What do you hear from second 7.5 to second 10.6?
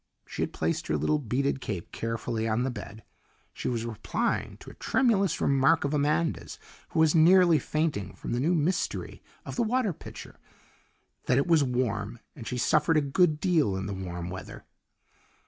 fainting from the new mystery of the water pitcher,